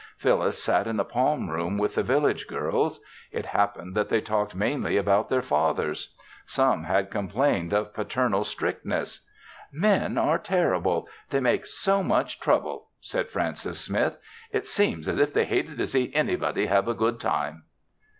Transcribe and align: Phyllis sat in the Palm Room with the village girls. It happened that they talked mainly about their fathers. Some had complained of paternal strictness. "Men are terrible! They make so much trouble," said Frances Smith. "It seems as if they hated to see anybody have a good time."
Phyllis 0.17 0.57
sat 0.63 0.87
in 0.87 0.97
the 0.97 1.05
Palm 1.05 1.47
Room 1.51 1.77
with 1.77 1.93
the 1.93 2.01
village 2.01 2.47
girls. 2.47 3.01
It 3.31 3.45
happened 3.45 3.93
that 3.95 4.09
they 4.09 4.19
talked 4.19 4.55
mainly 4.55 4.97
about 4.97 5.29
their 5.29 5.43
fathers. 5.43 6.15
Some 6.47 6.85
had 6.85 7.11
complained 7.11 7.71
of 7.71 7.93
paternal 7.93 8.43
strictness. 8.43 9.23
"Men 9.71 10.17
are 10.17 10.39
terrible! 10.39 11.07
They 11.29 11.39
make 11.39 11.67
so 11.67 12.01
much 12.01 12.39
trouble," 12.39 12.87
said 12.99 13.29
Frances 13.29 13.79
Smith. 13.79 14.17
"It 14.51 14.65
seems 14.65 15.07
as 15.07 15.19
if 15.19 15.35
they 15.35 15.45
hated 15.45 15.77
to 15.77 15.85
see 15.85 16.11
anybody 16.15 16.65
have 16.65 16.87
a 16.87 16.95
good 16.95 17.19
time." 17.19 17.65